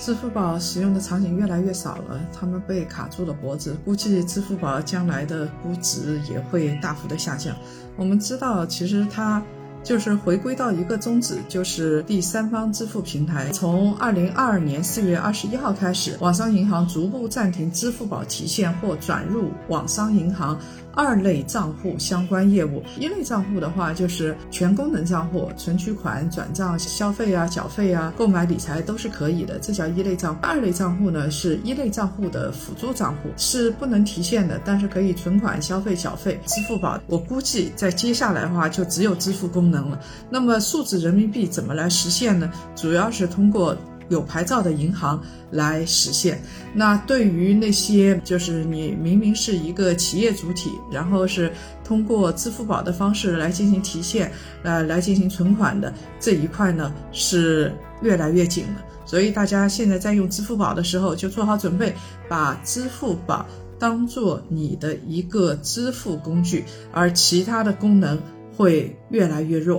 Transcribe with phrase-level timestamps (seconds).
[0.00, 7.54] 支付宝使用的场景越来越少了，他们被卡住了脖子，估计支付宝将来的估值也会大幅的下降。
[7.96, 9.42] 我们知道，其实它。
[9.82, 13.50] 就是回归到一个宗旨，就是第三方支付平台。
[13.50, 20.58] 从二零二二年四月二十一号开始，网商银行逐步暂停支付宝提现或转入网商银行
[20.94, 22.82] 二类账户相关业务。
[22.98, 30.40] 一类账户的话，就是全功能账户，存取款、转账、消费啊、缴费啊、购买理财都是可以的，这叫一类账户。
[30.42, 36.38] 二类账户呢，是一类账户的辅助账户，是不能提现的，但是可以存款、消费、缴费。
[36.44, 39.70] 支付宝，我估计在接下来的话，就只有支付功能。
[39.70, 42.50] 能了，那么数字人民币怎么来实现呢？
[42.74, 43.76] 主要是通过
[44.10, 45.18] 有牌照的银行
[45.50, 46.42] 来实现。
[46.74, 51.50] 那对于那些就是你明明是一个企业主体，然后是
[51.82, 54.30] 通过支付宝的方式来进行提现，
[54.62, 58.84] 呃，来进行存款的这一块呢，是越来越紧了。
[59.06, 61.94] 所以大家现在在用支付宝的时候，就做好准备，
[62.28, 63.46] 把支付宝
[63.78, 68.20] 当做你的一个支付工具，而其他的功能。
[68.56, 69.68] 会越来越弱。